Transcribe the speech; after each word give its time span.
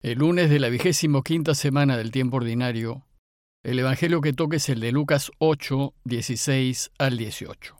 El 0.00 0.18
lunes 0.18 0.48
de 0.48 0.60
la 0.60 0.68
vigésimo 0.68 1.24
quinta 1.24 1.56
semana 1.56 1.96
del 1.96 2.12
tiempo 2.12 2.36
ordinario, 2.36 3.04
el 3.64 3.80
Evangelio 3.80 4.20
que 4.20 4.32
toque 4.32 4.58
es 4.58 4.68
el 4.68 4.78
de 4.78 4.92
Lucas 4.92 5.32
8, 5.38 5.92
16 6.04 6.92
al 7.00 7.18
18. 7.18 7.76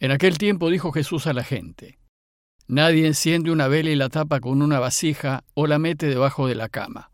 En 0.00 0.10
aquel 0.10 0.36
tiempo 0.36 0.68
dijo 0.68 0.92
Jesús 0.92 1.26
a 1.26 1.32
la 1.32 1.44
gente, 1.44 1.98
Nadie 2.68 3.06
enciende 3.06 3.50
una 3.50 3.68
vela 3.68 3.88
y 3.88 3.96
la 3.96 4.10
tapa 4.10 4.40
con 4.40 4.60
una 4.60 4.78
vasija 4.78 5.44
o 5.54 5.66
la 5.66 5.78
mete 5.78 6.08
debajo 6.08 6.46
de 6.46 6.56
la 6.56 6.68
cama. 6.68 7.10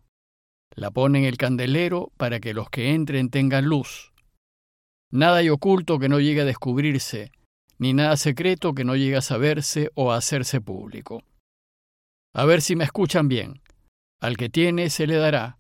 La 0.74 0.90
pone 0.90 1.20
en 1.20 1.24
el 1.24 1.36
candelero 1.36 2.10
para 2.16 2.40
que 2.40 2.54
los 2.54 2.68
que 2.68 2.94
entren 2.94 3.30
tengan 3.30 3.66
luz. 3.66 4.12
Nada 5.12 5.36
hay 5.36 5.50
oculto 5.50 6.00
que 6.00 6.08
no 6.08 6.18
llegue 6.18 6.40
a 6.40 6.46
descubrirse, 6.46 7.30
ni 7.78 7.92
nada 7.92 8.16
secreto 8.16 8.74
que 8.74 8.82
no 8.82 8.96
llegue 8.96 9.18
a 9.18 9.22
saberse 9.22 9.92
o 9.94 10.10
a 10.10 10.16
hacerse 10.16 10.60
público. 10.60 11.22
A 12.34 12.44
ver 12.44 12.62
si 12.62 12.76
me 12.76 12.84
escuchan 12.84 13.28
bien. 13.28 13.62
Al 14.20 14.36
que 14.36 14.48
tiene 14.48 14.88
se 14.88 15.06
le 15.06 15.16
dará, 15.16 15.58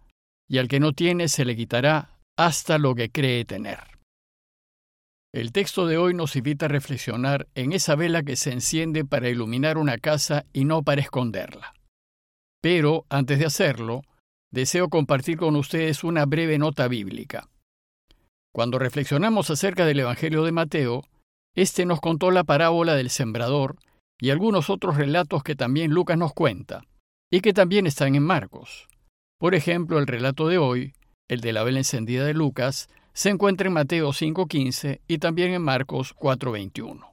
y 0.48 0.58
al 0.58 0.68
que 0.68 0.80
no 0.80 0.92
tiene 0.92 1.28
se 1.28 1.44
le 1.44 1.56
quitará 1.56 2.18
hasta 2.38 2.78
lo 2.78 2.94
que 2.94 3.10
cree 3.10 3.44
tener. 3.44 3.78
El 5.34 5.52
texto 5.52 5.86
de 5.86 5.96
hoy 5.96 6.14
nos 6.14 6.36
invita 6.36 6.66
a 6.66 6.68
reflexionar 6.68 7.48
en 7.54 7.72
esa 7.72 7.94
vela 7.94 8.22
que 8.22 8.36
se 8.36 8.52
enciende 8.52 9.04
para 9.04 9.30
iluminar 9.30 9.78
una 9.78 9.98
casa 9.98 10.44
y 10.52 10.64
no 10.64 10.82
para 10.82 11.00
esconderla. 11.00 11.74
Pero, 12.60 13.06
antes 13.08 13.38
de 13.38 13.46
hacerlo, 13.46 14.02
deseo 14.50 14.88
compartir 14.88 15.38
con 15.38 15.56
ustedes 15.56 16.04
una 16.04 16.26
breve 16.26 16.58
nota 16.58 16.86
bíblica. 16.86 17.48
Cuando 18.54 18.78
reflexionamos 18.78 19.50
acerca 19.50 19.86
del 19.86 20.00
Evangelio 20.00 20.44
de 20.44 20.52
Mateo, 20.52 21.02
éste 21.54 21.86
nos 21.86 22.00
contó 22.00 22.30
la 22.30 22.44
parábola 22.44 22.94
del 22.94 23.08
sembrador 23.08 23.76
y 24.22 24.30
algunos 24.30 24.70
otros 24.70 24.96
relatos 24.96 25.42
que 25.42 25.56
también 25.56 25.90
Lucas 25.90 26.16
nos 26.16 26.32
cuenta, 26.32 26.84
y 27.28 27.40
que 27.40 27.52
también 27.52 27.88
están 27.88 28.14
en 28.14 28.22
Marcos. 28.22 28.86
Por 29.36 29.56
ejemplo, 29.56 29.98
el 29.98 30.06
relato 30.06 30.46
de 30.46 30.58
hoy, 30.58 30.92
el 31.28 31.40
de 31.40 31.52
la 31.52 31.64
vela 31.64 31.78
encendida 31.78 32.24
de 32.24 32.32
Lucas, 32.32 32.88
se 33.14 33.30
encuentra 33.30 33.66
en 33.66 33.72
Mateo 33.72 34.10
5.15 34.10 35.00
y 35.08 35.18
también 35.18 35.52
en 35.52 35.62
Marcos 35.62 36.14
4.21. 36.14 37.04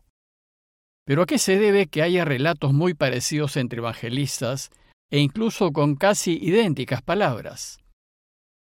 Pero 1.04 1.24
¿a 1.24 1.26
qué 1.26 1.40
se 1.40 1.58
debe 1.58 1.88
que 1.88 2.04
haya 2.04 2.26
relatos 2.26 2.74
muy 2.74 2.94
parecidos 2.94 3.58
entre 3.58 3.80
evangelistas 3.80 4.70
e 5.10 5.18
incluso 5.18 5.72
con 5.72 5.96
casi 5.96 6.38
idénticas 6.40 7.02
palabras? 7.02 7.80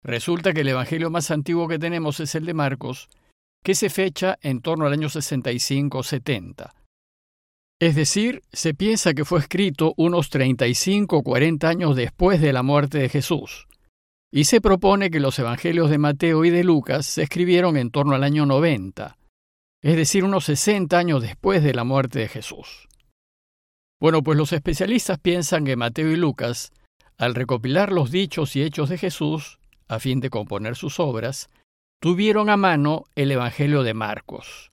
Resulta 0.04 0.54
que 0.54 0.62
el 0.62 0.70
evangelio 0.70 1.10
más 1.10 1.32
antiguo 1.32 1.68
que 1.68 1.80
tenemos 1.80 2.22
es 2.22 2.34
el 2.36 2.46
de 2.46 2.54
Marcos, 2.54 3.10
que 3.62 3.76
se 3.76 3.90
fecha 3.90 4.40
en 4.42 4.62
torno 4.62 4.86
al 4.86 4.94
año 4.94 5.10
65-70, 5.10 6.72
es 7.82 7.96
decir, 7.96 8.44
se 8.54 8.76
piensa 8.76 9.16
que 9.16 9.26
fue 9.26 9.40
escrito 9.40 9.96
unos 9.98 10.30
35 10.30 11.18
o 11.18 11.24
40 11.24 11.68
años 11.68 11.96
después 11.96 12.40
de 12.40 12.54
la 12.54 12.62
muerte 12.62 13.00
de 13.00 13.10
Jesús. 13.10 13.68
Y 14.32 14.44
se 14.44 14.62
propone 14.62 15.10
que 15.10 15.20
los 15.20 15.40
evangelios 15.40 15.90
de 15.90 15.98
Mateo 15.98 16.46
y 16.46 16.52
de 16.52 16.64
Lucas 16.64 17.08
se 17.08 17.24
escribieron 17.24 17.78
en 17.78 17.90
torno 17.90 18.14
al 18.14 18.24
año 18.24 18.46
90, 18.46 19.18
es 19.82 19.96
decir, 19.96 20.24
unos 20.24 20.46
60 20.46 20.96
años 20.96 21.24
después 21.24 21.64
de 21.64 21.74
la 21.74 21.84
muerte 21.84 22.20
de 22.20 22.28
Jesús. 22.28 22.88
Bueno, 24.00 24.22
pues 24.22 24.38
los 24.38 24.54
especialistas 24.54 25.18
piensan 25.18 25.66
que 25.66 25.76
Mateo 25.76 26.12
y 26.12 26.18
Lucas, 26.18 26.74
al 27.18 27.34
recopilar 27.34 27.92
los 27.92 28.12
dichos 28.12 28.56
y 28.56 28.62
hechos 28.62 28.90
de 28.90 29.00
Jesús, 29.00 29.58
a 29.88 29.98
fin 29.98 30.20
de 30.20 30.30
componer 30.30 30.76
sus 30.76 31.00
obras, 31.00 31.50
tuvieron 32.00 32.52
a 32.52 32.58
mano 32.58 33.06
el 33.16 33.32
Evangelio 33.32 33.82
de 33.82 33.96
Marcos. 33.96 34.71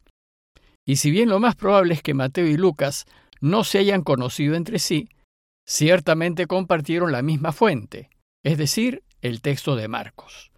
Y 0.89 0.97
si 0.97 1.11
bien 1.11 1.29
lo 1.29 1.39
más 1.39 1.55
probable 1.55 1.93
es 1.93 2.03
que 2.03 2.15
Mateo 2.15 2.47
y 2.47 2.57
Lucas 2.57 3.05
no 3.43 3.63
se 3.63 3.77
hayan 3.77 4.03
conocido 4.03 4.55
entre 4.55 4.79
sí, 4.79 5.11
ciertamente 5.67 6.47
compartieron 6.47 7.13
la 7.13 7.21
misma 7.21 7.53
fuente, 7.53 8.09
es 8.43 8.57
decir, 8.57 9.03
el 9.21 9.43
texto 9.43 9.77
de 9.77 9.87
Marcos. 9.87 10.51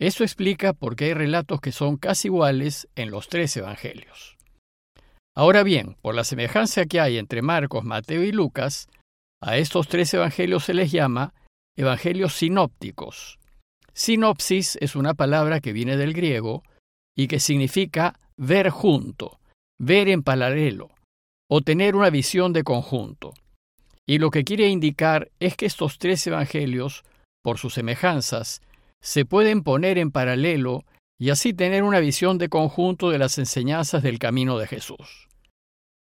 Eso 0.00 0.24
explica 0.24 0.72
por 0.72 0.96
qué 0.96 1.06
hay 1.06 1.14
relatos 1.14 1.60
que 1.60 1.72
son 1.72 1.98
casi 1.98 2.28
iguales 2.28 2.88
en 2.96 3.10
los 3.10 3.28
tres 3.28 3.54
evangelios. 3.58 4.38
Ahora 5.36 5.62
bien, 5.62 5.98
por 6.00 6.14
la 6.14 6.24
semejanza 6.24 6.86
que 6.86 6.98
hay 6.98 7.18
entre 7.18 7.42
Marcos, 7.42 7.84
Mateo 7.84 8.22
y 8.22 8.32
Lucas, 8.32 8.88
a 9.42 9.58
estos 9.58 9.86
tres 9.86 10.14
evangelios 10.14 10.64
se 10.64 10.72
les 10.72 10.90
llama 10.90 11.34
evangelios 11.76 12.32
sinópticos. 12.32 13.38
Sinopsis 13.92 14.78
es 14.80 14.96
una 14.96 15.12
palabra 15.12 15.60
que 15.60 15.74
viene 15.74 15.98
del 15.98 16.14
griego 16.14 16.62
y 17.14 17.28
que 17.28 17.38
significa 17.38 18.18
ver 18.38 18.70
junto, 18.70 19.37
ver 19.78 20.08
en 20.08 20.22
paralelo 20.22 20.90
o 21.48 21.62
tener 21.62 21.96
una 21.96 22.10
visión 22.10 22.52
de 22.52 22.64
conjunto. 22.64 23.32
Y 24.06 24.18
lo 24.18 24.30
que 24.30 24.44
quiere 24.44 24.68
indicar 24.68 25.30
es 25.40 25.56
que 25.56 25.66
estos 25.66 25.98
tres 25.98 26.26
evangelios, 26.26 27.04
por 27.42 27.58
sus 27.58 27.74
semejanzas, 27.74 28.62
se 29.00 29.24
pueden 29.24 29.62
poner 29.62 29.98
en 29.98 30.10
paralelo 30.10 30.84
y 31.18 31.30
así 31.30 31.52
tener 31.52 31.82
una 31.82 32.00
visión 32.00 32.38
de 32.38 32.48
conjunto 32.48 33.10
de 33.10 33.18
las 33.18 33.38
enseñanzas 33.38 34.02
del 34.02 34.18
camino 34.18 34.58
de 34.58 34.66
Jesús. 34.66 35.28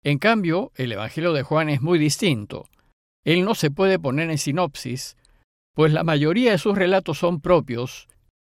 En 0.02 0.18
cambio, 0.18 0.72
el 0.76 0.92
Evangelio 0.92 1.32
de 1.32 1.42
Juan 1.42 1.68
es 1.68 1.82
muy 1.82 1.98
distinto. 1.98 2.68
Él 3.24 3.44
no 3.44 3.54
se 3.54 3.70
puede 3.70 3.98
poner 3.98 4.30
en 4.30 4.38
sinopsis, 4.38 5.16
pues 5.74 5.92
la 5.92 6.04
mayoría 6.04 6.52
de 6.52 6.58
sus 6.58 6.76
relatos 6.76 7.18
son 7.18 7.40
propios, 7.40 8.08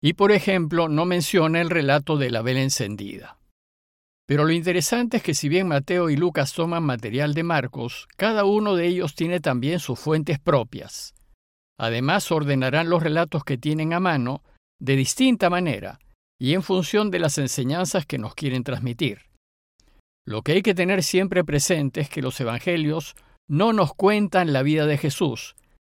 y 0.01 0.15
por 0.15 0.33
ejemplo 0.33 0.89
no 0.89 1.05
menciona 1.05 1.61
el 1.61 1.71
relato 1.71 2.17
de 2.17 2.31
la 2.31 2.43
vela 2.43 2.62
encendida. 2.62 3.39
Pero 4.27 4.44
lo 4.44 4.53
interesante 4.53 5.19
es 5.19 5.22
que 5.22 5.34
si 5.34 5.49
bien 5.49 5.69
Mateo 5.69 6.09
y 6.09 6.16
Lucas 6.16 6.53
toman 6.53 6.84
material 6.84 7.34
de 7.34 7.43
Marcos, 7.43 8.06
cada 8.16 8.44
uno 8.44 8.77
de 8.77 8.87
ellos 8.87 9.15
tiene 9.15 9.41
también 9.41 9.81
sus 9.81 9.99
fuentes 9.99 10.38
propias. 10.38 11.15
Además, 11.78 12.31
ordenarán 12.31 12.88
los 12.88 13.03
relatos 13.03 13.44
que 13.44 13.59
tienen 13.59 13.93
a 13.93 14.00
mano 14.00 14.43
de 14.81 14.97
distinta 14.97 15.50
manera 15.50 15.99
y 16.41 16.55
en 16.55 16.62
función 16.62 17.11
de 17.11 17.19
las 17.19 17.38
enseñanzas 17.38 18.06
que 18.06 18.19
nos 18.19 18.34
quieren 18.34 18.65
transmitir. 18.65 19.22
Lo 20.25 20.43
que 20.43 20.53
hay 20.53 20.62
que 20.62 20.75
tener 20.75 21.03
siempre 21.03 21.44
presente 21.44 22.00
es 22.00 22.09
que 22.09 22.22
los 22.22 22.41
evangelios 22.41 23.15
no 23.49 23.72
nos 23.72 23.94
cuentan 23.94 24.53
la 24.53 24.62
vida 24.62 24.87
de 24.87 24.99
Jesús, 24.99 25.56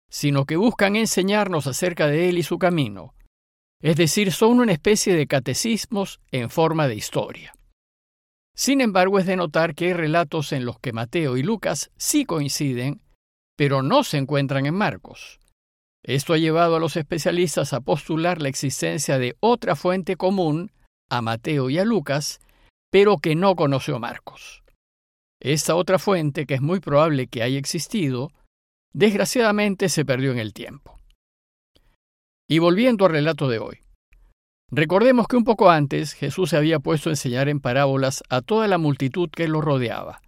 sino 0.10 0.46
que 0.46 0.56
buscan 0.56 0.96
enseñarnos 0.96 1.68
acerca 1.68 2.08
de 2.08 2.30
Él 2.30 2.38
y 2.38 2.44
su 2.44 2.58
camino. 2.58 3.16
Es 3.82 3.98
decir, 3.98 4.32
son 4.32 4.60
una 4.60 4.72
especie 4.72 5.14
de 5.16 5.28
catecismos 5.28 6.22
en 6.32 6.50
forma 6.50 6.88
de 6.88 6.96
historia. 6.96 7.54
Sin 8.56 8.82
embargo, 8.82 9.18
es 9.20 9.26
de 9.26 9.36
notar 9.36 9.74
que 9.74 9.88
hay 9.88 9.94
relatos 9.94 10.52
en 10.52 10.66
los 10.66 10.80
que 10.80 10.94
Mateo 10.94 11.38
y 11.38 11.44
Lucas 11.44 11.92
sí 11.98 12.26
coinciden, 12.26 13.02
pero 13.58 13.82
no 13.82 14.04
se 14.04 14.18
encuentran 14.18 14.66
en 14.66 14.76
Marcos. 14.76 15.40
Esto 16.04 16.34
ha 16.34 16.38
llevado 16.38 16.76
a 16.76 16.80
los 16.80 16.98
especialistas 16.98 17.74
a 17.74 17.82
postular 17.82 18.42
la 18.42 18.50
existencia 18.50 19.18
de 19.18 19.36
otra 19.40 19.76
fuente 19.76 20.18
común 20.18 20.72
a 21.10 21.22
Mateo 21.22 21.70
y 21.70 21.80
a 21.80 21.86
Lucas, 21.86 22.42
pero 22.92 23.18
que 23.18 23.36
no 23.36 23.56
conoció 23.56 24.00
Marcos. 24.00 24.64
Esta 25.40 25.76
otra 25.76 26.00
fuente, 26.00 26.46
que 26.46 26.56
es 26.56 26.62
muy 26.62 26.80
probable 26.80 27.28
que 27.28 27.42
haya 27.42 27.58
existido, 27.58 28.32
desgraciadamente 28.94 29.90
se 29.90 30.06
perdió 30.06 30.32
en 30.32 30.40
el 30.40 30.54
tiempo. 30.54 31.00
Y 32.48 32.60
volviendo 32.60 33.06
al 33.06 33.12
relato 33.12 33.48
de 33.48 33.60
hoy. 33.60 33.83
Recordemos 34.76 35.28
que 35.28 35.36
un 35.36 35.44
poco 35.44 35.70
antes 35.70 36.14
Jesús 36.14 36.50
se 36.50 36.58
había 36.58 36.80
puesto 36.80 37.10
a 37.10 37.12
enseñar 37.12 37.48
en 37.48 37.60
parábolas 37.60 38.24
a 38.30 38.42
toda 38.42 38.68
la 38.68 38.80
multitud 38.80 39.30
que 39.30 39.48
lo 39.48 39.62
rodeaba. 39.62 40.24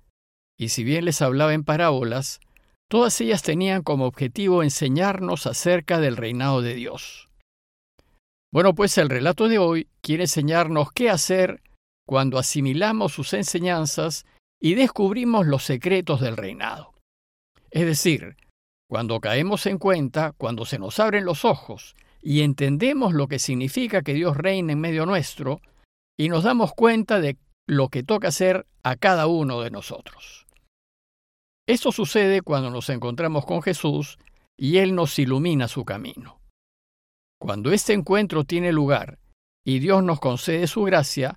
Y 0.55 0.69
si 0.69 0.83
bien 0.83 1.05
les 1.05 1.23
hablaba 1.23 1.55
en 1.55 1.63
parábolas, 1.63 2.41
todas 2.87 3.19
ellas 3.21 3.41
tenían 3.41 3.81
como 3.81 4.05
objetivo 4.05 4.61
enseñarnos 4.61 5.47
acerca 5.47 5.99
del 5.99 6.15
reinado 6.15 6.61
de 6.61 6.75
Dios. 6.75 7.27
Bueno, 8.53 8.75
pues 8.75 8.99
el 8.99 9.09
relato 9.09 9.47
de 9.47 9.57
hoy 9.57 9.89
quiere 10.01 10.25
enseñarnos 10.25 10.91
qué 10.91 11.09
hacer 11.09 11.63
cuando 12.05 12.37
asimilamos 12.37 13.13
sus 13.13 13.33
enseñanzas 13.33 14.27
y 14.61 14.75
descubrimos 14.75 15.47
los 15.47 15.63
secretos 15.63 16.21
del 16.21 16.37
reinado. 16.37 16.93
Es 17.71 17.87
decir, 17.87 18.37
cuando 18.87 19.19
caemos 19.19 19.65
en 19.65 19.79
cuenta, 19.79 20.33
cuando 20.37 20.65
se 20.65 20.77
nos 20.77 20.99
abren 20.99 21.25
los 21.25 21.45
ojos 21.45 21.95
y 22.25 22.41
entendemos 22.41 23.13
lo 23.13 23.27
que 23.27 23.37
significa 23.37 24.01
que 24.01 24.15
Dios 24.15 24.35
reine 24.35 24.73
en 24.73 24.79
medio 24.79 25.05
nuestro 25.05 25.61
y 26.17 26.27
nos 26.27 26.43
damos 26.43 26.73
cuenta 26.73 27.21
de 27.21 27.37
lo 27.67 27.89
que 27.89 28.01
toca 28.01 28.29
hacer 28.29 28.65
a 28.81 28.95
cada 28.95 29.27
uno 29.27 29.61
de 29.61 29.69
nosotros. 29.69 30.47
Esto 31.67 31.91
sucede 31.91 32.41
cuando 32.41 32.71
nos 32.71 32.89
encontramos 32.89 33.45
con 33.45 33.61
Jesús 33.61 34.17
y 34.57 34.77
Él 34.77 34.95
nos 34.95 35.19
ilumina 35.19 35.67
su 35.67 35.85
camino. 35.85 36.39
Cuando 37.39 37.71
este 37.71 37.93
encuentro 37.93 38.43
tiene 38.43 38.71
lugar 38.71 39.19
y 39.63 39.77
Dios 39.77 40.01
nos 40.03 40.19
concede 40.19 40.65
su 40.65 40.81
gracia, 40.81 41.35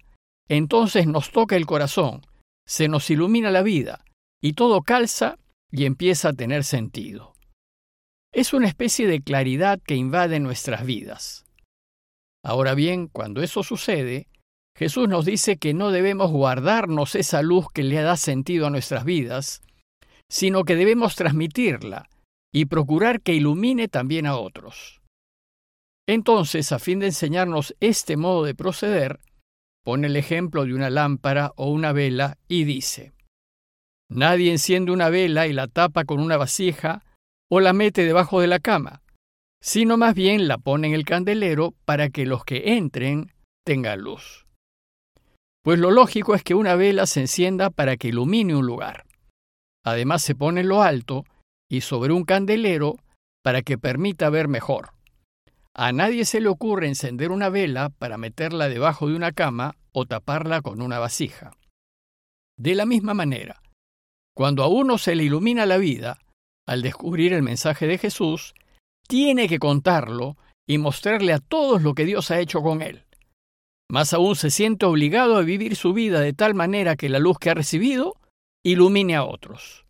entonces 0.48 1.06
nos 1.06 1.32
toca 1.32 1.56
el 1.56 1.66
corazón, 1.66 2.22
se 2.66 2.88
nos 2.88 3.10
ilumina 3.10 3.50
la 3.50 3.62
vida 3.62 4.06
y 4.42 4.54
todo 4.54 4.80
calza 4.80 5.38
y 5.70 5.84
empieza 5.84 6.30
a 6.30 6.32
tener 6.32 6.64
sentido. 6.64 7.34
Es 8.38 8.52
una 8.52 8.68
especie 8.68 9.08
de 9.08 9.20
claridad 9.20 9.80
que 9.84 9.96
invade 9.96 10.38
nuestras 10.38 10.86
vidas. 10.86 11.44
Ahora 12.44 12.76
bien, 12.76 13.08
cuando 13.08 13.42
eso 13.42 13.64
sucede, 13.64 14.28
Jesús 14.76 15.08
nos 15.08 15.24
dice 15.24 15.56
que 15.56 15.74
no 15.74 15.90
debemos 15.90 16.30
guardarnos 16.30 17.16
esa 17.16 17.42
luz 17.42 17.66
que 17.74 17.82
le 17.82 18.00
da 18.00 18.16
sentido 18.16 18.68
a 18.68 18.70
nuestras 18.70 19.04
vidas, 19.04 19.60
sino 20.30 20.62
que 20.62 20.76
debemos 20.76 21.16
transmitirla, 21.16 22.08
y 22.54 22.66
procurar 22.66 23.22
que 23.22 23.34
ilumine 23.34 23.88
también 23.88 24.24
a 24.24 24.36
otros. 24.36 25.02
Entonces, 26.06 26.70
a 26.70 26.78
fin 26.78 27.00
de 27.00 27.06
enseñarnos 27.06 27.74
este 27.80 28.16
modo 28.16 28.44
de 28.44 28.54
proceder, 28.54 29.18
pone 29.82 30.06
el 30.06 30.14
ejemplo 30.14 30.64
de 30.64 30.74
una 30.74 30.90
lámpara 30.90 31.50
o 31.56 31.72
una 31.72 31.90
vela 31.90 32.38
y 32.46 32.62
dice, 32.62 33.10
Nadie 34.08 34.52
enciende 34.52 34.92
una 34.92 35.08
vela 35.08 35.48
y 35.48 35.52
la 35.52 35.66
tapa 35.66 36.04
con 36.04 36.20
una 36.20 36.36
vasija 36.36 37.02
o 37.50 37.60
la 37.60 37.72
mete 37.72 38.04
debajo 38.04 38.40
de 38.40 38.46
la 38.46 38.58
cama, 38.58 39.02
sino 39.60 39.96
más 39.96 40.14
bien 40.14 40.48
la 40.48 40.58
pone 40.58 40.88
en 40.88 40.94
el 40.94 41.04
candelero 41.04 41.74
para 41.84 42.10
que 42.10 42.26
los 42.26 42.44
que 42.44 42.76
entren 42.76 43.32
tengan 43.64 44.00
luz. 44.00 44.46
Pues 45.62 45.78
lo 45.78 45.90
lógico 45.90 46.34
es 46.34 46.42
que 46.42 46.54
una 46.54 46.76
vela 46.76 47.06
se 47.06 47.20
encienda 47.20 47.70
para 47.70 47.96
que 47.96 48.08
ilumine 48.08 48.54
un 48.54 48.66
lugar. 48.66 49.04
Además 49.84 50.22
se 50.22 50.34
pone 50.34 50.60
en 50.60 50.68
lo 50.68 50.82
alto 50.82 51.24
y 51.70 51.82
sobre 51.82 52.12
un 52.12 52.24
candelero 52.24 52.96
para 53.42 53.62
que 53.62 53.78
permita 53.78 54.30
ver 54.30 54.48
mejor. 54.48 54.90
A 55.74 55.92
nadie 55.92 56.24
se 56.24 56.40
le 56.40 56.48
ocurre 56.48 56.88
encender 56.88 57.30
una 57.30 57.50
vela 57.50 57.90
para 57.90 58.18
meterla 58.18 58.68
debajo 58.68 59.08
de 59.08 59.14
una 59.14 59.32
cama 59.32 59.76
o 59.92 60.06
taparla 60.06 60.60
con 60.60 60.82
una 60.82 60.98
vasija. 60.98 61.52
De 62.56 62.74
la 62.74 62.84
misma 62.84 63.14
manera, 63.14 63.62
cuando 64.34 64.62
a 64.64 64.68
uno 64.68 64.98
se 64.98 65.14
le 65.14 65.24
ilumina 65.24 65.66
la 65.66 65.76
vida, 65.76 66.18
al 66.68 66.82
descubrir 66.82 67.32
el 67.32 67.42
mensaje 67.42 67.86
de 67.86 67.96
Jesús, 67.96 68.54
tiene 69.08 69.48
que 69.48 69.58
contarlo 69.58 70.36
y 70.68 70.76
mostrarle 70.76 71.32
a 71.32 71.38
todos 71.38 71.80
lo 71.82 71.94
que 71.94 72.04
Dios 72.04 72.30
ha 72.30 72.40
hecho 72.40 72.60
con 72.60 72.82
él. 72.82 73.06
Más 73.90 74.12
aún 74.12 74.36
se 74.36 74.50
siente 74.50 74.84
obligado 74.84 75.36
a 75.36 75.42
vivir 75.42 75.76
su 75.76 75.94
vida 75.94 76.20
de 76.20 76.34
tal 76.34 76.54
manera 76.54 76.94
que 76.94 77.08
la 77.08 77.18
luz 77.18 77.38
que 77.38 77.48
ha 77.48 77.54
recibido 77.54 78.16
ilumine 78.62 79.16
a 79.16 79.24
otros. 79.24 79.86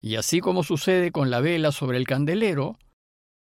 Y 0.00 0.14
así 0.14 0.38
como 0.38 0.62
sucede 0.62 1.10
con 1.10 1.28
la 1.28 1.40
vela 1.40 1.72
sobre 1.72 1.98
el 1.98 2.06
candelero, 2.06 2.78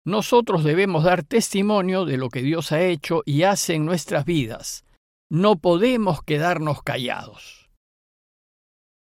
nosotros 0.04 0.64
debemos 0.64 1.04
dar 1.04 1.22
testimonio 1.22 2.06
de 2.06 2.16
lo 2.16 2.28
que 2.28 2.42
Dios 2.42 2.72
ha 2.72 2.82
hecho 2.82 3.22
y 3.24 3.44
hace 3.44 3.74
en 3.74 3.84
nuestras 3.84 4.24
vidas. 4.24 4.84
No 5.30 5.56
podemos 5.56 6.24
quedarnos 6.24 6.82
callados. 6.82 7.70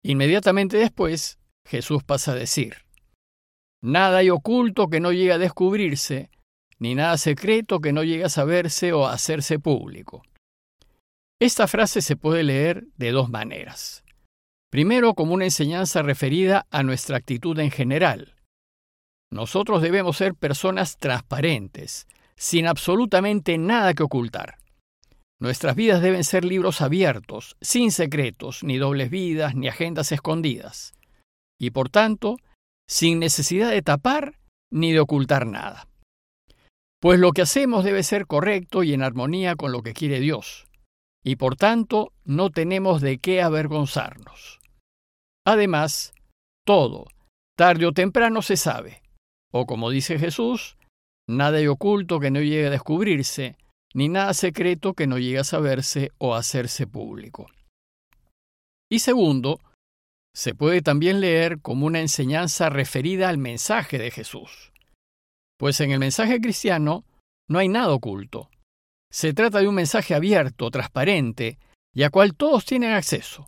Inmediatamente 0.04 0.76
después, 0.76 1.40
Jesús 1.66 2.04
pasa 2.04 2.34
a 2.34 2.36
decir, 2.36 2.85
Nada 3.86 4.18
hay 4.18 4.32
oculto 4.32 4.88
que 4.88 5.00
no 5.00 5.12
llegue 5.12 5.32
a 5.32 5.38
descubrirse, 5.38 6.32
ni 6.80 6.96
nada 6.96 7.20
secreto 7.20 7.82
que 7.82 7.94
no 7.94 8.04
llegue 8.04 8.24
a 8.24 8.30
saberse 8.30 8.94
o 8.94 9.06
a 9.06 9.14
hacerse 9.14 9.60
público. 9.60 10.24
Esta 11.40 11.68
frase 11.68 12.02
se 12.02 12.16
puede 12.16 12.42
leer 12.42 12.88
de 12.98 13.12
dos 13.12 13.30
maneras. 13.30 14.04
Primero, 14.72 15.14
como 15.14 15.36
una 15.36 15.46
enseñanza 15.46 16.02
referida 16.02 16.66
a 16.72 16.82
nuestra 16.82 17.18
actitud 17.18 17.60
en 17.60 17.70
general. 17.70 18.34
Nosotros 19.32 19.84
debemos 19.84 20.18
ser 20.18 20.34
personas 20.34 20.98
transparentes, 20.98 22.08
sin 22.36 22.66
absolutamente 22.66 23.60
nada 23.60 23.94
que 23.94 24.02
ocultar. 24.02 24.58
Nuestras 25.40 25.76
vidas 25.76 26.02
deben 26.02 26.24
ser 26.24 26.44
libros 26.44 26.82
abiertos, 26.82 27.56
sin 27.62 27.92
secretos, 27.92 28.64
ni 28.64 28.80
dobles 28.80 29.12
vidas, 29.12 29.54
ni 29.54 29.68
agendas 29.68 30.12
escondidas. 30.12 30.96
Y 31.60 31.70
por 31.70 31.90
tanto, 31.90 32.38
sin 32.88 33.20
necesidad 33.20 33.72
de 33.72 33.82
tapar 33.82 34.40
ni 34.72 34.92
de 34.92 35.00
ocultar 35.00 35.46
nada. 35.46 35.88
Pues 37.00 37.20
lo 37.20 37.32
que 37.32 37.42
hacemos 37.42 37.84
debe 37.84 38.04
ser 38.04 38.26
correcto 38.26 38.84
y 38.84 38.94
en 38.94 39.04
armonía 39.04 39.56
con 39.56 39.72
lo 39.72 39.82
que 39.84 39.94
quiere 39.94 40.20
Dios, 40.20 40.68
y 41.24 41.36
por 41.36 41.56
tanto 41.56 42.12
no 42.24 42.50
tenemos 42.50 43.02
de 43.02 43.18
qué 43.18 43.42
avergonzarnos. 43.42 44.60
Además, 45.46 46.14
todo, 46.66 47.06
tarde 47.58 47.86
o 47.86 47.92
temprano 47.92 48.42
se 48.42 48.58
sabe, 48.58 49.02
o 49.52 49.66
como 49.66 49.90
dice 49.90 50.18
Jesús, 50.18 50.78
nada 51.28 51.58
hay 51.58 51.68
oculto 51.68 52.20
que 52.20 52.32
no 52.32 52.42
llegue 52.42 52.68
a 52.68 52.72
descubrirse, 52.72 53.58
ni 53.94 54.10
nada 54.10 54.34
secreto 54.34 54.94
que 54.94 55.08
no 55.08 55.18
llegue 55.18 55.40
a 55.40 55.44
saberse 55.44 56.12
o 56.18 56.36
a 56.36 56.40
hacerse 56.40 56.86
público. 56.86 57.48
Y 58.92 59.00
segundo, 59.00 59.60
se 60.36 60.54
puede 60.54 60.82
también 60.82 61.22
leer 61.22 61.62
como 61.62 61.86
una 61.86 62.02
enseñanza 62.02 62.70
referida 62.70 63.30
al 63.30 63.38
mensaje 63.38 63.98
de 63.98 64.12
Jesús. 64.12 64.74
Pues 65.58 65.80
en 65.80 65.92
el 65.92 66.00
mensaje 66.00 66.42
cristiano 66.42 67.06
no 67.48 67.60
hay 67.60 67.70
nada 67.70 67.94
oculto. 67.94 68.50
Se 69.10 69.34
trata 69.34 69.60
de 69.60 69.70
un 69.70 69.76
mensaje 69.76 70.14
abierto, 70.14 70.70
transparente, 70.72 71.58
y 71.94 72.04
a 72.04 72.10
cual 72.10 72.36
todos 72.36 72.66
tienen 72.66 72.92
acceso. 72.92 73.48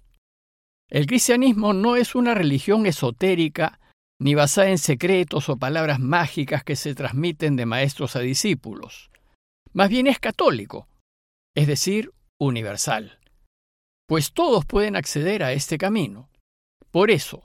El 0.89 1.07
cristianismo 1.07 1.73
no 1.73 1.97
es 1.97 2.15
una 2.15 2.33
religión 2.33 2.85
esotérica 2.85 3.81
ni 4.19 4.33
basada 4.33 4.69
en 4.69 4.77
secretos 4.77 5.49
o 5.49 5.57
palabras 5.57 5.99
mágicas 5.99 6.63
que 6.63 6.77
se 6.77 6.95
transmiten 6.95 7.57
de 7.57 7.65
maestros 7.65 8.15
a 8.15 8.21
discípulos. 8.21 9.11
Más 9.73 9.89
bien 9.89 10.07
es 10.07 10.19
católico, 10.19 10.87
es 11.53 11.67
decir, 11.67 12.13
universal. 12.39 13.19
Pues 14.07 14.31
todos 14.31 14.65
pueden 14.65 14.95
acceder 14.95 15.43
a 15.43 15.51
este 15.51 15.77
camino. 15.77 16.29
Por 16.91 17.11
eso, 17.11 17.43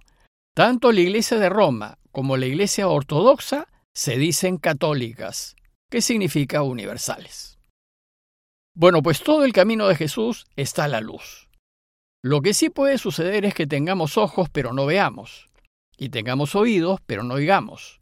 tanto 0.55 0.93
la 0.93 1.01
Iglesia 1.01 1.39
de 1.39 1.49
Roma 1.49 1.99
como 2.11 2.37
la 2.37 2.47
Iglesia 2.47 2.89
ortodoxa 2.89 3.69
se 3.95 4.17
dicen 4.17 4.59
católicas, 4.59 5.57
que 5.91 6.01
significa 6.01 6.63
universales. 6.63 7.59
Bueno, 8.75 9.03
pues 9.03 9.23
todo 9.23 9.45
el 9.45 9.53
camino 9.53 9.89
de 9.89 9.97
Jesús 9.97 10.47
está 10.57 10.85
a 10.85 10.89
la 10.89 11.01
luz. 11.01 11.49
Lo 12.23 12.41
que 12.41 12.55
sí 12.55 12.71
puede 12.71 12.99
suceder 12.99 13.45
es 13.45 13.55
que 13.55 13.67
tengamos 13.67 14.17
ojos 14.17 14.49
pero 14.51 14.73
no 14.73 14.87
veamos, 14.87 15.51
y 15.99 16.09
tengamos 16.09 16.55
oídos 16.55 17.01
pero 17.07 17.23
no 17.23 17.35
oigamos, 17.35 18.01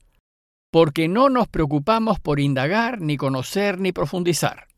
porque 0.70 1.08
no 1.08 1.30
nos 1.30 1.48
preocupamos 1.48 2.20
por 2.20 2.38
indagar, 2.38 3.00
ni 3.00 3.16
conocer, 3.16 3.80
ni 3.80 3.92
profundizar. 3.92 4.68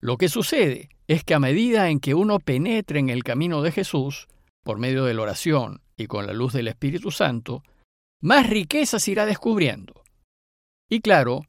Lo 0.00 0.16
que 0.18 0.28
sucede 0.28 0.90
es 1.08 1.24
que 1.24 1.34
a 1.34 1.40
medida 1.40 1.88
en 1.88 1.98
que 1.98 2.14
uno 2.14 2.38
penetre 2.38 3.00
en 3.00 3.08
el 3.08 3.24
camino 3.24 3.62
de 3.62 3.72
Jesús, 3.72 4.28
por 4.66 4.80
medio 4.80 5.04
de 5.04 5.14
la 5.14 5.22
oración 5.22 5.80
y 5.96 6.08
con 6.08 6.26
la 6.26 6.32
luz 6.32 6.52
del 6.52 6.66
Espíritu 6.66 7.12
Santo, 7.12 7.62
más 8.20 8.50
riquezas 8.50 9.06
irá 9.06 9.24
descubriendo. 9.24 10.02
Y 10.90 11.00
claro, 11.00 11.42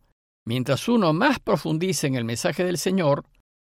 mientras 0.46 0.88
uno 0.88 1.14
más 1.14 1.40
profundice 1.40 2.06
en 2.06 2.14
el 2.14 2.25
mensaje 2.25 2.64
del 2.64 2.78
Señor, 2.78 3.25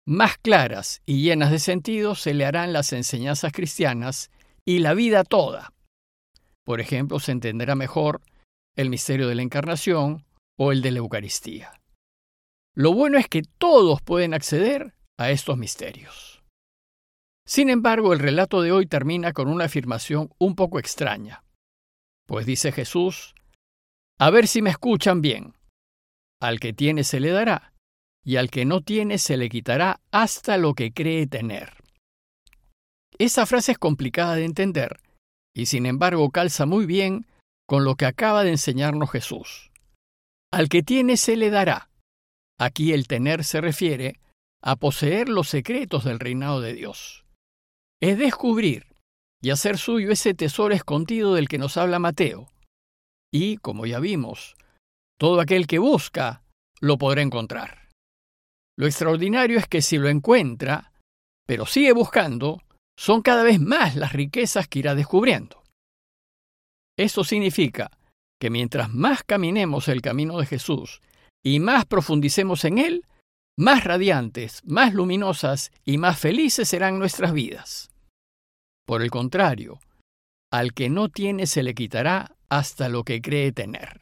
más 0.07 0.37
claras 0.37 1.01
y 1.05 1.23
llenas 1.23 1.51
de 1.51 1.59
sentido 1.59 2.15
se 2.15 2.33
le 2.33 2.45
harán 2.45 2.71
las 2.71 2.93
enseñanzas 2.93 3.51
cristianas 3.51 4.31
y 4.63 4.79
la 4.79 4.93
vida 4.93 5.25
toda. 5.25 5.73
Por 6.63 6.79
ejemplo, 6.79 7.19
se 7.19 7.33
entenderá 7.33 7.75
mejor 7.75 8.21
el 8.77 8.89
misterio 8.89 9.27
de 9.27 9.35
la 9.35 9.41
encarnación 9.41 10.23
o 10.57 10.71
el 10.71 10.81
de 10.81 10.91
la 10.91 10.99
Eucaristía. 10.99 11.81
Lo 12.75 12.93
bueno 12.93 13.17
es 13.17 13.27
que 13.27 13.41
todos 13.57 14.01
pueden 14.01 14.33
acceder 14.33 14.93
a 15.17 15.31
estos 15.31 15.57
misterios. 15.57 16.32
Sin 17.45 17.69
embargo, 17.69 18.13
el 18.13 18.19
relato 18.19 18.61
de 18.61 18.71
hoy 18.71 18.85
termina 18.85 19.33
con 19.33 19.47
una 19.49 19.65
afirmación 19.65 20.33
un 20.37 20.55
poco 20.55 20.79
extraña. 20.79 21.43
Pues 22.25 22.45
dice 22.45 22.71
Jesús, 22.71 23.35
a 24.17 24.29
ver 24.29 24.47
si 24.47 24.61
me 24.61 24.69
escuchan 24.69 25.21
bien. 25.21 25.53
Al 26.41 26.59
que 26.59 26.73
tiene 26.73 27.03
se 27.03 27.19
le 27.19 27.31
dará, 27.31 27.73
y 28.23 28.37
al 28.37 28.49
que 28.49 28.63
no 28.63 28.81
tiene 28.81 29.17
se 29.17 29.35
le 29.35 29.49
quitará 29.49 29.99
hasta 30.11 30.57
lo 30.57 30.73
que 30.73 30.93
cree 30.93 31.27
tener. 31.27 31.73
Esa 33.17 33.45
frase 33.45 33.73
es 33.73 33.77
complicada 33.77 34.35
de 34.35 34.45
entender, 34.45 34.99
y 35.53 35.65
sin 35.65 35.85
embargo 35.85 36.31
calza 36.31 36.65
muy 36.65 36.85
bien 36.85 37.27
con 37.67 37.83
lo 37.83 37.95
que 37.95 38.05
acaba 38.05 38.43
de 38.43 38.51
enseñarnos 38.51 39.11
Jesús. 39.11 39.71
Al 40.51 40.69
que 40.69 40.83
tiene 40.83 41.17
se 41.17 41.35
le 41.35 41.49
dará. 41.49 41.89
Aquí 42.59 42.93
el 42.93 43.07
tener 43.07 43.43
se 43.43 43.59
refiere 43.59 44.19
a 44.61 44.77
poseer 44.77 45.27
los 45.27 45.49
secretos 45.49 46.05
del 46.05 46.19
reinado 46.19 46.61
de 46.61 46.73
Dios 46.73 47.22
es 48.03 48.17
descubrir 48.17 48.85
y 49.41 49.51
hacer 49.51 49.77
suyo 49.77 50.11
ese 50.11 50.33
tesoro 50.33 50.73
escondido 50.73 51.35
del 51.35 51.47
que 51.47 51.57
nos 51.57 51.77
habla 51.77 51.99
Mateo. 51.99 52.49
Y, 53.31 53.55
como 53.55 53.85
ya 53.85 54.01
vimos, 54.01 54.57
todo 55.17 55.39
aquel 55.39 55.67
que 55.67 55.79
busca 55.79 56.43
lo 56.81 56.97
podrá 56.97 57.21
encontrar. 57.21 57.87
Lo 58.77 58.87
extraordinario 58.87 59.57
es 59.57 59.69
que 59.69 59.81
si 59.81 59.97
lo 59.97 60.09
encuentra, 60.09 60.91
pero 61.47 61.65
sigue 61.65 61.93
buscando, 61.93 62.61
son 62.99 63.21
cada 63.21 63.43
vez 63.43 63.61
más 63.61 63.95
las 63.95 64.11
riquezas 64.11 64.67
que 64.67 64.79
irá 64.79 64.95
descubriendo. 64.95 65.63
Eso 66.97 67.23
significa 67.23 67.89
que 68.37 68.49
mientras 68.49 68.93
más 68.93 69.23
caminemos 69.23 69.87
el 69.87 70.01
camino 70.01 70.39
de 70.39 70.45
Jesús 70.45 71.01
y 71.41 71.61
más 71.61 71.85
profundicemos 71.85 72.65
en 72.65 72.79
él, 72.79 73.05
más 73.57 73.85
radiantes, 73.85 74.59
más 74.65 74.93
luminosas 74.93 75.71
y 75.85 75.97
más 75.97 76.19
felices 76.19 76.67
serán 76.67 76.99
nuestras 76.99 77.31
vidas. 77.31 77.92
Por 78.85 79.01
el 79.01 79.09
contrario, 79.09 79.79
al 80.51 80.73
que 80.73 80.89
no 80.89 81.09
tiene 81.09 81.47
se 81.47 81.63
le 81.63 81.73
quitará 81.73 82.35
hasta 82.49 82.89
lo 82.89 83.03
que 83.03 83.21
cree 83.21 83.51
tener. 83.51 84.01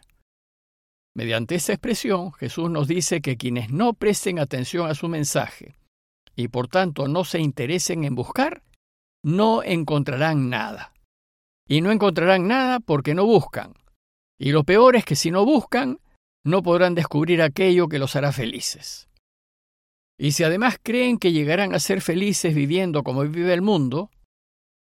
Mediante 1.16 1.56
esta 1.56 1.74
expresión, 1.74 2.32
Jesús 2.34 2.70
nos 2.70 2.88
dice 2.88 3.22
que 3.22 3.38
quienes 3.38 3.70
no 3.70 3.94
presten 3.94 4.40
atención 4.40 4.90
a 4.90 4.96
su 4.96 5.08
mensaje 5.08 5.76
y 6.36 6.48
por 6.48 6.68
tanto 6.68 7.08
no 7.08 7.26
se 7.26 7.40
interesen 7.40 8.04
en 8.04 8.16
buscar, 8.16 8.64
no 9.24 9.64
encontrarán 9.64 10.50
nada. 10.50 10.94
Y 11.68 11.82
no 11.82 11.92
encontrarán 11.92 12.48
nada 12.48 12.80
porque 12.80 13.14
no 13.14 13.26
buscan. 13.26 13.74
Y 14.40 14.52
lo 14.52 14.64
peor 14.64 14.96
es 14.96 15.06
que 15.06 15.16
si 15.16 15.32
no 15.32 15.46
buscan, 15.46 16.00
no 16.44 16.64
podrán 16.64 16.96
descubrir 16.96 17.42
aquello 17.42 17.88
que 17.88 18.00
los 18.00 18.16
hará 18.16 18.32
felices. 18.32 19.08
Y 20.18 20.32
si 20.32 20.44
además 20.44 20.78
creen 20.82 21.18
que 21.18 21.32
llegarán 21.32 21.74
a 21.74 21.80
ser 21.80 22.02
felices 22.02 22.56
viviendo 22.56 23.04
como 23.04 23.22
vive 23.22 23.54
el 23.54 23.62
mundo, 23.62 24.10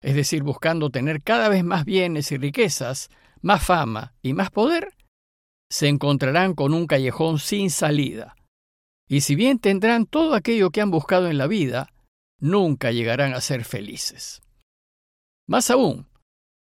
es 0.02 0.14
decir, 0.14 0.42
buscando 0.42 0.90
tener 0.90 1.22
cada 1.22 1.48
vez 1.48 1.64
más 1.64 1.84
bienes 1.84 2.32
y 2.32 2.38
riquezas, 2.38 3.10
más 3.42 3.62
fama 3.62 4.14
y 4.22 4.32
más 4.32 4.50
poder, 4.50 4.94
se 5.70 5.88
encontrarán 5.88 6.54
con 6.54 6.74
un 6.74 6.86
callejón 6.86 7.38
sin 7.38 7.70
salida. 7.70 8.34
Y 9.08 9.22
si 9.22 9.34
bien 9.34 9.58
tendrán 9.58 10.06
todo 10.06 10.34
aquello 10.34 10.70
que 10.70 10.80
han 10.80 10.90
buscado 10.90 11.28
en 11.28 11.38
la 11.38 11.46
vida, 11.46 11.92
nunca 12.38 12.90
llegarán 12.90 13.34
a 13.34 13.40
ser 13.40 13.64
felices. 13.64 14.42
Más 15.48 15.70
aún, 15.70 16.08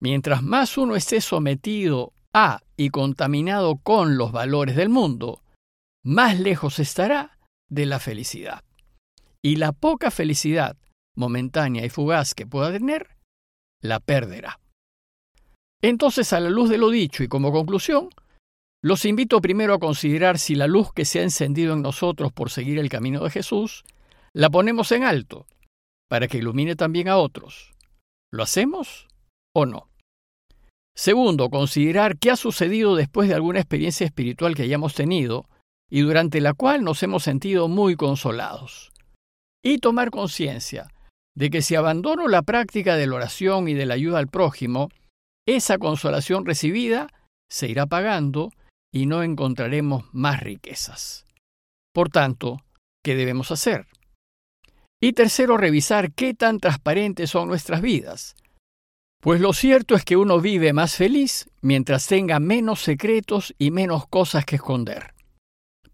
mientras 0.00 0.42
más 0.42 0.78
uno 0.78 0.96
esté 0.96 1.20
sometido 1.20 2.12
a 2.32 2.60
y 2.76 2.90
contaminado 2.90 3.76
con 3.76 4.16
los 4.16 4.32
valores 4.32 4.76
del 4.76 4.88
mundo, 4.88 5.42
más 6.04 6.38
lejos 6.38 6.78
estará 6.78 7.38
de 7.68 7.86
la 7.86 7.98
felicidad. 7.98 8.62
Y 9.42 9.56
la 9.56 9.72
poca 9.72 10.10
felicidad 10.10 10.76
momentánea 11.16 11.84
y 11.84 11.88
fugaz 11.88 12.34
que 12.34 12.46
pueda 12.46 12.70
tener, 12.70 13.15
la 13.86 14.00
perderá. 14.00 14.60
Entonces, 15.82 16.32
a 16.32 16.40
la 16.40 16.50
luz 16.50 16.68
de 16.68 16.78
lo 16.78 16.90
dicho 16.90 17.22
y 17.22 17.28
como 17.28 17.52
conclusión, 17.52 18.08
los 18.82 19.04
invito 19.04 19.40
primero 19.40 19.74
a 19.74 19.78
considerar 19.78 20.38
si 20.38 20.54
la 20.54 20.66
luz 20.66 20.92
que 20.92 21.04
se 21.04 21.20
ha 21.20 21.22
encendido 21.22 21.74
en 21.74 21.82
nosotros 21.82 22.32
por 22.32 22.50
seguir 22.50 22.78
el 22.78 22.88
camino 22.88 23.22
de 23.24 23.30
Jesús, 23.30 23.84
la 24.32 24.50
ponemos 24.50 24.92
en 24.92 25.02
alto, 25.02 25.46
para 26.08 26.28
que 26.28 26.38
ilumine 26.38 26.76
también 26.76 27.08
a 27.08 27.16
otros. 27.16 27.72
¿Lo 28.30 28.42
hacemos 28.42 29.08
o 29.54 29.66
no? 29.66 29.88
Segundo, 30.94 31.50
considerar 31.50 32.18
qué 32.18 32.30
ha 32.30 32.36
sucedido 32.36 32.96
después 32.96 33.28
de 33.28 33.34
alguna 33.34 33.60
experiencia 33.60 34.06
espiritual 34.06 34.54
que 34.54 34.62
hayamos 34.62 34.94
tenido 34.94 35.48
y 35.90 36.00
durante 36.00 36.40
la 36.40 36.54
cual 36.54 36.84
nos 36.84 37.02
hemos 37.02 37.22
sentido 37.22 37.68
muy 37.68 37.96
consolados. 37.96 38.92
Y 39.62 39.78
tomar 39.78 40.10
conciencia 40.10 40.88
de 41.36 41.50
que 41.50 41.62
si 41.62 41.74
abandono 41.76 42.26
la 42.28 42.42
práctica 42.42 42.96
de 42.96 43.06
la 43.06 43.16
oración 43.16 43.68
y 43.68 43.74
de 43.74 43.86
la 43.86 43.94
ayuda 43.94 44.18
al 44.18 44.26
prójimo, 44.26 44.88
esa 45.46 45.78
consolación 45.78 46.46
recibida 46.46 47.08
se 47.48 47.68
irá 47.68 47.86
pagando 47.86 48.50
y 48.92 49.06
no 49.06 49.22
encontraremos 49.22 50.04
más 50.12 50.40
riquezas. 50.40 51.26
Por 51.92 52.08
tanto, 52.08 52.56
¿qué 53.04 53.14
debemos 53.14 53.50
hacer? 53.50 53.86
Y 55.00 55.12
tercero, 55.12 55.58
revisar 55.58 56.12
qué 56.12 56.32
tan 56.32 56.58
transparentes 56.58 57.30
son 57.30 57.48
nuestras 57.48 57.82
vidas. 57.82 58.34
Pues 59.20 59.40
lo 59.40 59.52
cierto 59.52 59.94
es 59.94 60.04
que 60.04 60.16
uno 60.16 60.40
vive 60.40 60.72
más 60.72 60.96
feliz 60.96 61.50
mientras 61.60 62.06
tenga 62.06 62.40
menos 62.40 62.80
secretos 62.80 63.54
y 63.58 63.70
menos 63.70 64.06
cosas 64.08 64.46
que 64.46 64.56
esconder. 64.56 65.12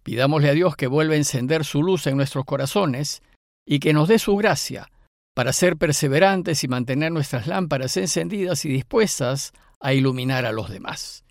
Pidámosle 0.04 0.50
a 0.50 0.52
Dios 0.52 0.76
que 0.76 0.86
vuelva 0.86 1.14
a 1.14 1.18
encender 1.18 1.64
su 1.64 1.82
luz 1.82 2.06
en 2.06 2.16
nuestros 2.16 2.44
corazones 2.44 3.22
y 3.66 3.80
que 3.80 3.92
nos 3.92 4.08
dé 4.08 4.18
su 4.18 4.36
gracia 4.36 4.88
para 5.34 5.52
ser 5.52 5.76
perseverantes 5.76 6.62
y 6.64 6.68
mantener 6.68 7.12
nuestras 7.12 7.46
lámparas 7.46 7.96
encendidas 7.96 8.64
y 8.64 8.68
dispuestas 8.68 9.52
a 9.80 9.94
iluminar 9.94 10.44
a 10.44 10.52
los 10.52 10.70
demás. 10.70 11.24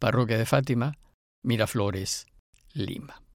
Parroquia 0.00 0.38
de 0.38 0.46
Fátima, 0.46 0.98
Miraflores, 1.42 2.26
Lima. 2.72 3.25